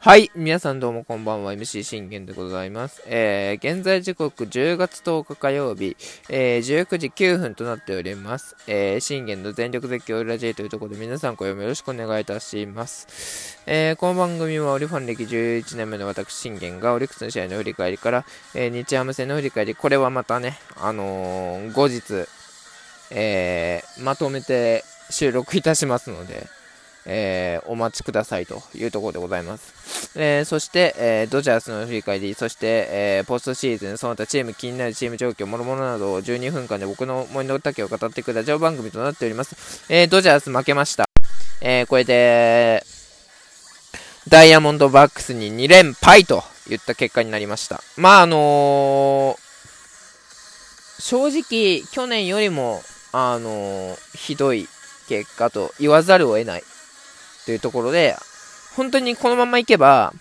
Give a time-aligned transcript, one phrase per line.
[0.00, 0.30] はい。
[0.36, 1.52] 皆さんどうもこんばんは。
[1.54, 3.02] MC 信玄でございます。
[3.06, 5.96] えー、現在時刻10月10日火曜日、
[6.28, 8.54] えー、19時9分となっております。
[8.68, 13.58] えー、信玄の全力絶叫ラジエというところで皆さん声もよろしくお願いいたします。
[13.66, 18.24] えー、この番組はオリファン歴11年目の私信玄がオリックスの試合の振り返りから、
[18.54, 22.28] えー、日ハム戦の振り返り、これはまたね、あのー、後日、
[23.10, 26.46] えー、まとめて収録いたしますので、
[27.10, 30.12] えー、お待ちくださいというところでございます。
[30.14, 39.84] えー、そして、えー、ドジャースの振り返り、そして、えポストシーズン、その他チーム気になるチーム状況、もろもろなどを12分間で僕の思いの丈を語っていくラジオ番組となっております。
[39.88, 41.06] えドジャース負けました。
[41.62, 42.84] えこれで、
[44.28, 47.82] ダイヤモンドバックスに2連敗といった結果になりました。
[47.96, 49.38] まあ、あの
[50.98, 54.68] 正直、去年よりも、あのひどい
[55.08, 56.64] 結果と言わざるを得ない。
[57.48, 58.14] というところで、
[58.76, 60.12] 本当にこのままいけば、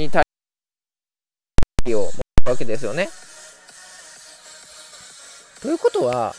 [0.00, 0.22] に対
[1.94, 3.08] を持つわけですよね。
[5.62, 6.34] ということは、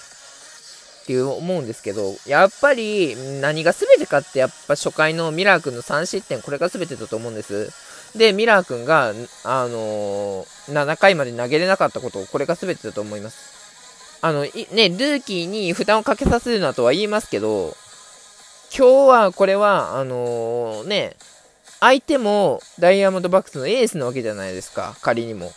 [1.03, 7.71] っていう思うんですけど、やっぱり何が全てかってやっぱ初回のミラー君の3失点、これが全てだと思うんです。
[8.17, 9.09] で、ミラー君が、
[9.43, 14.19] あのー、7回まで投げれなかったこと、これが全てだと思います。
[14.21, 17.75] あの、ね、ルーキーに負担をかけさせるなとは言いますけど、
[18.75, 21.15] 今日はこれは、あのー、ね、
[21.81, 25.51] 相手もダイヤモンドバックスのエースなわけじゃないですか、仮にも。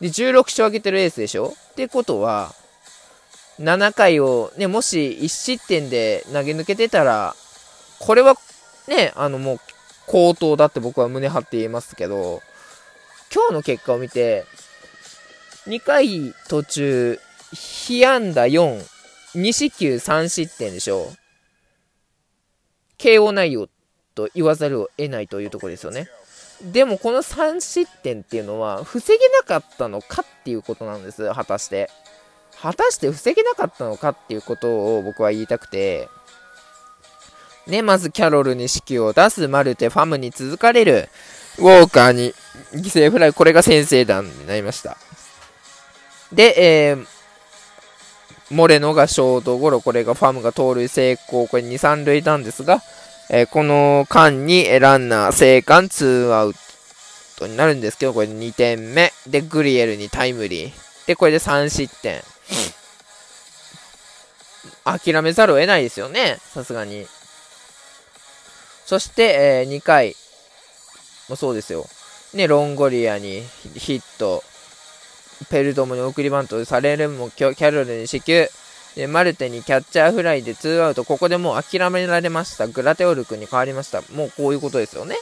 [0.00, 1.54] で、16勝上げてるエースでしょ？
[1.72, 2.54] ってことは、
[3.58, 7.34] 7回を、ね、もし1失点で投げ抜けてたら、
[7.98, 8.36] これは、
[8.86, 9.60] ね、あのもう、
[10.06, 12.40] 高騰だって僕は胸張って言いますけど、
[13.34, 14.46] 今日の結果を見て、
[15.66, 17.18] 2回途中、
[17.52, 18.82] 被安打4、
[19.34, 21.12] 2四球3失点でしょ
[22.98, 23.68] ?KO 内容
[24.14, 26.08] と言わざるを得ないというところですよね。
[26.62, 31.90] でもこの3失点っていうのは防げなかったのかっていうことなんです、果たして。
[32.60, 36.08] 果たして防げなかったのかっていうことを僕は言いたくて、
[37.66, 41.08] ね、まずキャロルに指揮を出す、マルテ、ファムに続かれる、
[41.58, 42.34] ウォーカーに
[42.72, 44.98] 犠牲フライ、これが先制弾になりました。
[46.32, 46.54] で、
[46.90, 47.06] えー、
[48.50, 52.82] モレノがショートゴロ、これがファムが盗塁成功、これ2、3塁なんですが、
[53.32, 56.54] えー、この間にランナー生還2アウ
[57.38, 59.12] トになるんですけど、これ2点目。
[59.28, 60.72] で、グリエルにタイムリー。
[61.06, 62.20] で、これで3失点。
[64.84, 66.38] 諦めざるを得ないですよね。
[66.42, 67.06] さすがに。
[68.84, 70.16] そして、えー、2回
[71.28, 71.86] もそうですよ。
[72.34, 73.42] ね、ロンゴリアに
[73.76, 74.42] ヒット。
[75.48, 78.48] ペルドモに送りバントされるもキャロルに死球。
[78.96, 82.66] で、マルテにキャッチャーフライで2アウト、ここでもう諦められました。
[82.66, 84.02] グラテオル君に変わりました。
[84.14, 85.16] もうこういうことですよね。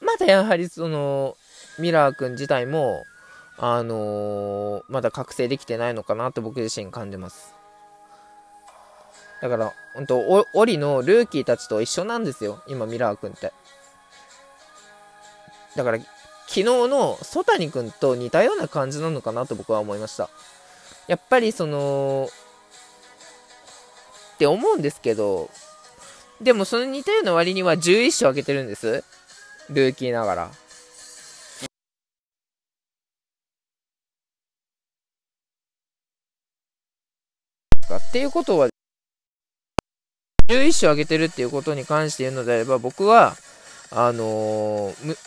[0.00, 1.36] まだやはりその、
[1.78, 3.04] ミラー君自体も、
[3.58, 7.54] あのー、まだ覚醒できてないのかなって僕自身感じます。
[9.40, 12.62] だから、本当オリのルーキーたちと一緒なんですよ。
[12.66, 13.52] 今、ミラー君って。
[15.76, 15.98] だから、
[16.56, 20.30] 昨日の曽谷君と似たような感じなのかなと僕は思いました。
[21.06, 22.30] やっぱりその、
[24.36, 25.50] って思うんですけど、
[26.40, 29.04] でもその似たような割には11勝上げてるんです。
[29.68, 30.50] ルーキーながら。
[37.98, 38.68] っていうことは、
[40.48, 43.36] 11勝上げてるっていうことに関して言うのであれば、僕は、
[43.90, 45.18] あのー、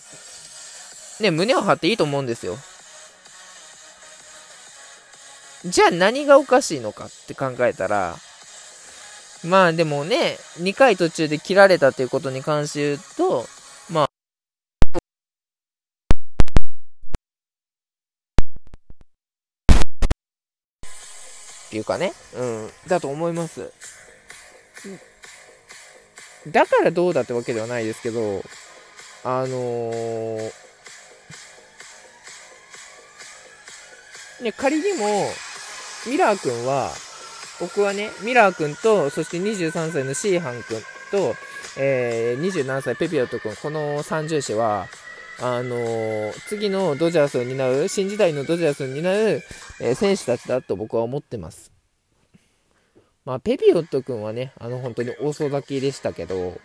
[1.20, 2.58] ね、胸を張っていいと思うんですよ。
[5.66, 8.16] じゃあ何がおかしいのかって考えたら、
[9.44, 13.46] まあでもね、2回途中で切られたということに関して言うと、
[13.90, 14.06] まあ、
[21.68, 23.72] っていうかね、うん、だと思います。
[26.48, 28.42] だからどうだってわけではないですけど、
[29.26, 30.52] あのー、
[34.42, 35.30] ね、仮にも、
[36.08, 36.92] ミラー君は、
[37.60, 40.82] 僕はね、ミラー君と、そして23歳のシーハン君
[41.12, 41.36] と、
[41.78, 44.88] えー、27歳ペピオット君、この三重視は、
[45.42, 49.42] あのー、次のドジャースを担う、新時代のドジャースを担う、
[49.82, 51.72] えー、選手たちだと僕は思ってます。
[53.26, 56.60] まあ、ペピオット君はね、あの、本当に遅咲きでしたけど、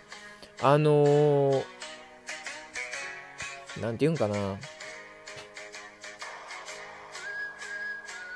[0.63, 1.65] あのー、
[3.81, 4.57] なんて言うんかな。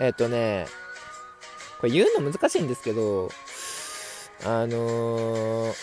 [0.00, 0.66] えっ、とね、
[1.80, 3.30] これ言うの難しいんですけど、
[4.44, 5.74] あのー、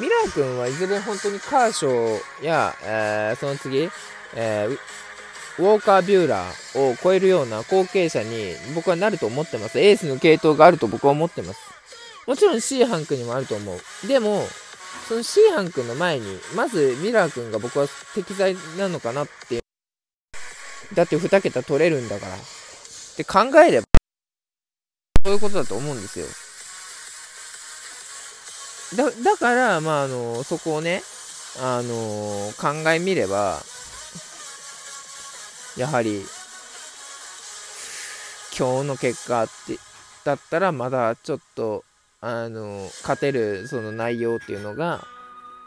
[0.00, 3.90] ミラー君はいずれ本当にカーショーや、えー、その次、
[4.34, 4.78] えー、
[5.58, 9.80] ウォーカー・ビューラーを超えるような後継者に僕はなると思ってます。
[9.80, 11.60] エースの系統があると僕は思ってます。
[12.26, 14.06] もちろんシーハン君にもあると思う。
[14.06, 14.44] でも、
[15.08, 19.62] そのシーハン君の前に、まずミラー君が僕は適材なのかなっていう。
[20.94, 22.34] だって2桁取れるんだから。
[22.34, 22.38] っ
[23.16, 23.86] て考えれば、
[25.24, 26.26] そういうことだと思うんですよ。
[28.96, 31.02] だ、だから、まあ、あの、そこをね、
[31.60, 33.60] あの、考えみれば、
[35.76, 36.24] やはり、
[38.56, 39.78] 今日の結果って、
[40.24, 41.84] だったらまだちょっと、
[42.20, 45.04] あの、勝てるその内容っていうのが、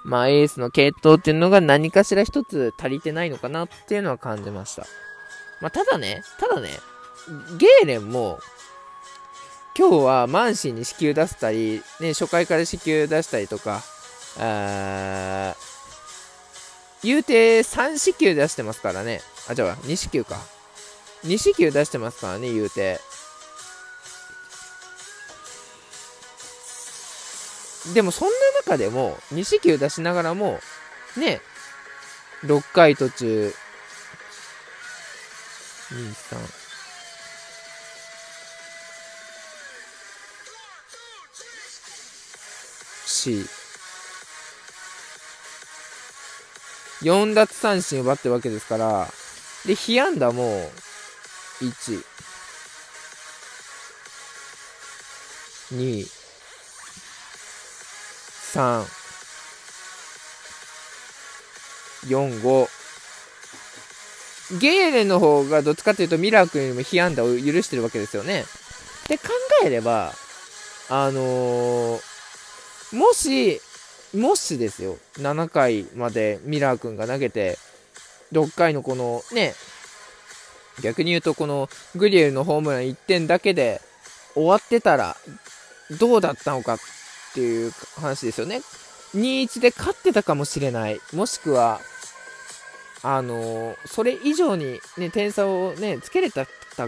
[0.04, 4.86] まあエースの系統っていうのが何かしら一つ足りてないのかなっていうのは感じました。
[5.62, 6.80] まあただね、ただね、
[7.58, 8.40] ゲーレンも、
[9.78, 13.84] 今日はマンシーに支給出したり、ね、初回から支給出したりとか、
[14.40, 15.56] あ
[17.04, 19.22] 言うて3支給出してますからね。
[19.48, 20.40] あ、じゃあ2支給か。
[21.24, 23.00] 2支給出してますからね、言うて。
[27.94, 30.60] でもそんな中でも、2支給出しながらも、
[31.18, 31.42] ね、
[32.44, 33.54] 6回途中、
[35.92, 36.72] 2、3、
[43.06, 43.46] し、
[47.02, 49.08] 4奪三振奪ってるわけですから、
[49.66, 50.72] で、被安打も、
[51.60, 52.04] 1、
[55.74, 56.06] 2、
[58.54, 58.86] 3、
[62.08, 62.81] 4、5。
[64.60, 68.46] ゲーレの方がどっちかっていうとミラー君よりも被安打を許してるわけですよね。
[69.08, 69.30] で考
[69.64, 70.14] えれば、
[70.90, 72.02] あのー、
[72.96, 73.62] もし、
[74.16, 77.58] もしですよ、7回までミラー君が投げて、
[78.34, 79.54] 6回のこのね、
[80.82, 83.82] 逆に言うとこのグリエルのホームラン1点だけで
[84.34, 85.18] 終わってたら
[86.00, 86.80] どうだったのかっ
[87.34, 88.62] ていう話ですよね。
[89.16, 91.00] 2-1で勝ってたかもしれない。
[91.14, 91.82] もしくは、
[93.04, 96.46] あの、それ以上にね、点差をね、つけれた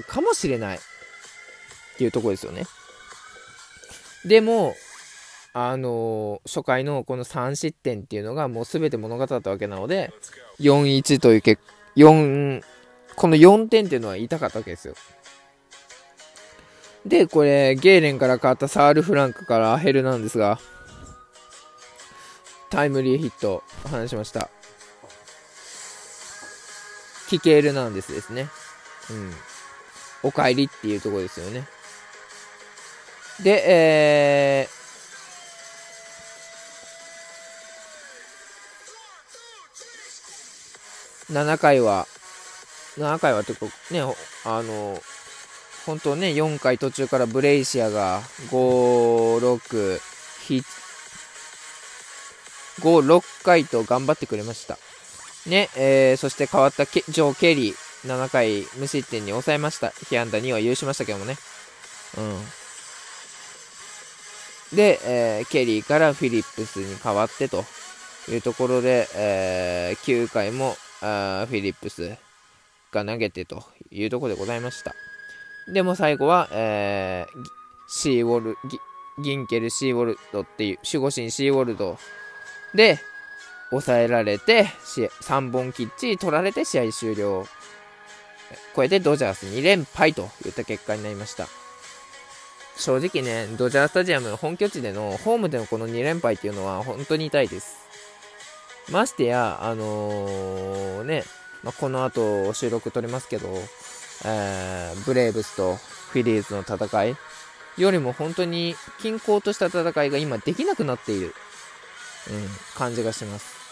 [0.07, 0.79] かもしれないっ
[1.97, 2.65] ていうとこですよね。
[4.25, 4.75] でも、
[5.53, 10.13] あの、初回のこの3失点っていうのがもう全て物語ったわけなので、
[10.59, 11.61] 4-1という結
[11.95, 12.63] 4、
[13.15, 14.95] この4点っていうのは痛かったわけですよ。
[17.05, 20.59] で、これ、ゲーレンから変わったサール・フランクからアヘルなんですが、
[22.69, 24.49] タイムリーヒット話しました。
[27.33, 28.47] キケールなんですですね。
[29.09, 29.31] うん。
[30.21, 31.67] お帰りっていうところですよね。
[33.41, 42.07] で、えー、7回は、
[42.99, 44.01] 7回はってこね、
[44.45, 45.01] あの、
[45.87, 48.21] 本当ね、4回途中からブレイシアが
[48.51, 49.99] 5、6、
[52.79, 54.77] 5、6回と頑張ってくれました。
[55.47, 59.91] ね、えー、そして変わったジョー・ケリー、7回無失点に抑えました。
[60.09, 61.35] 被安打2は許しましたけどもね。
[62.17, 62.39] うん。
[64.75, 67.63] で、えー、ケリーからフィリップスに変わってと
[68.29, 72.17] いうところで、えー、9回もあフィリップス
[72.91, 74.93] が投げてというところでございました。
[75.71, 77.43] でも最後は、えー、
[77.87, 78.57] シーウォル、
[79.23, 81.97] ギンケル・シーウォルドっていう、守護神シーウォルド
[82.73, 82.99] で
[83.73, 87.47] 抑えられて、3本きっちり取られて試合終了。
[88.75, 91.47] これでドジャース2連敗といった結果になりました。
[92.75, 97.77] 正直ね、ドジャースタジアム本拠地でのホームでのこの2連敗っていうのは本当に痛いです。
[98.91, 101.23] ましてや、あのー、ね、
[101.63, 103.47] まあ、この後収録撮りますけど、
[104.25, 107.15] えー、ブレーブスとフィリーズの戦い
[107.77, 111.33] よりも本当に均衡とした戦いが今できなくなっている、うん、
[112.75, 113.62] 感じがします。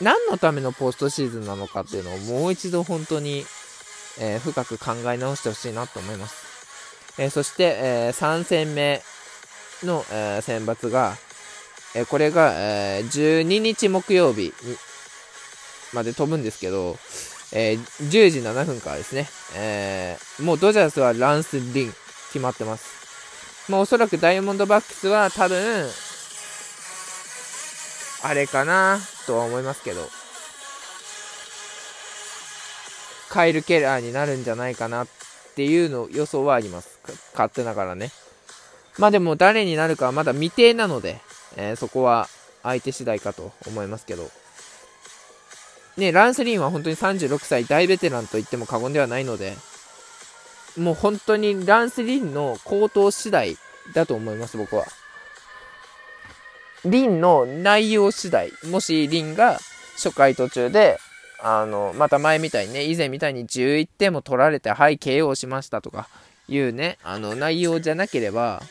[0.00, 3.44] 何のためのポストシーズンなのかっていうのをもう一度本当に、
[4.18, 7.20] えー、深く考え直してほしいなと思います。
[7.20, 9.02] えー、そして、えー、3戦目
[9.82, 11.16] の、え選抜が、
[11.94, 14.52] えこれが、え12日木曜日
[15.94, 16.98] まで飛ぶんですけど、
[17.52, 21.94] え10時7分からですね、えもうドジャースはランス・リン
[22.28, 23.00] 決まってます。
[23.70, 25.88] まあ、おそらくダイヤモンドバックスは多分、
[28.22, 30.08] あれかなとは思いますけど、
[33.28, 35.08] カイル・ケラーになるんじゃないかなっ
[35.54, 36.98] ていうの予想はあります。
[37.32, 38.10] 勝手ながらね。
[38.98, 41.20] まあでも誰になるかはまだ未定なので、
[41.56, 42.28] えー、そこは
[42.62, 44.30] 相手次第かと思いますけど。
[45.96, 49.56] ね、ランス・リンは本当に36歳大ベテランと言っても過言ではないので、
[50.76, 53.56] もう本当にランス・リンの高騰次第
[53.94, 54.86] だと思います、僕は。
[56.84, 58.52] リンの内容次第。
[58.70, 59.58] もしリンが
[59.96, 60.98] 初回途中で、
[61.42, 66.08] あの、また前みたいにね、以前みたいに11点も取られて、はい、KO しましたとか
[66.48, 68.62] いうね、あの、内容じゃなければ、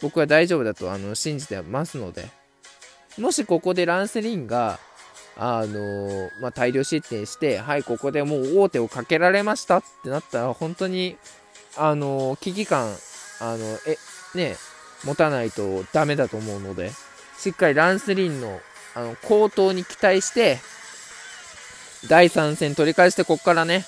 [0.00, 2.28] 僕は大丈夫だとあの信じてますので、
[3.18, 4.78] もしここでランセリンが、
[5.36, 11.16] あのまあ、大量失点して、はい、ここでもう王手をかけられましたってなったら、本当に、
[11.76, 12.94] あの危機感、
[13.40, 13.96] あの、え、
[14.36, 14.56] ね、
[15.04, 16.90] 持たないとダメだと思うので、
[17.38, 18.60] しっかりランスリンの、
[18.94, 20.58] あの、高騰に期待して、
[22.08, 23.84] 第3戦取り返して、ここからね、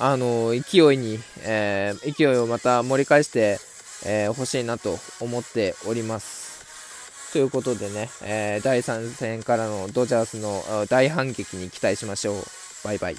[0.00, 3.58] あの勢いに、えー、勢いをまた盛り返して、
[4.06, 7.32] えー、欲しいなと思っております。
[7.32, 12.42] ということでね、えー、第3戦からのドジャースの大反撃に期待しましょう。
[12.84, 13.16] バイバイ。